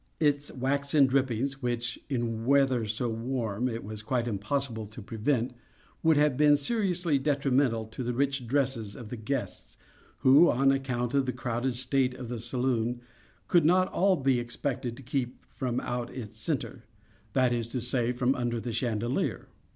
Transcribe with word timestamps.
Its 0.19 0.51
waxen 0.53 1.05
drippings 1.05 1.61
(which, 1.61 1.99
in 2.09 2.43
weather 2.43 2.87
so 2.87 3.07
warm, 3.07 3.69
it 3.69 3.83
was 3.83 4.01
quite 4.01 4.27
impossible 4.27 4.87
to 4.87 4.99
prevent) 4.99 5.53
would 6.01 6.17
have 6.17 6.35
been 6.35 6.57
seriously 6.57 7.19
detrimental 7.19 7.85
to 7.85 8.03
the 8.03 8.11
rich 8.11 8.47
dresses 8.47 8.95
of 8.95 9.09
the 9.09 9.15
guests, 9.15 9.77
who, 10.21 10.49
on 10.49 10.71
account 10.71 11.13
of 11.13 11.27
the 11.27 11.31
crowded 11.31 11.75
state 11.75 12.15
of 12.15 12.29
the 12.29 12.39
saloon, 12.39 12.99
could 13.47 13.63
not 13.63 13.89
all 13.93 14.15
be 14.15 14.39
expected 14.39 14.97
to 14.97 15.03
keep 15.03 15.45
from 15.45 15.79
out 15.81 16.09
its 16.09 16.35
centre; 16.35 16.85
that 17.33 17.53
is 17.53 17.67
to 17.67 17.79
say, 17.79 18.11
from 18.11 18.33
under 18.33 18.59
the 18.59 18.73
chandelier. 18.73 19.49